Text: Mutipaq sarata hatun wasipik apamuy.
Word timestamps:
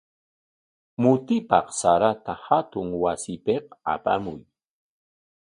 Mutipaq 1.01 1.67
sarata 1.79 2.33
hatun 2.45 2.87
wasipik 3.01 3.65
apamuy. 3.93 4.39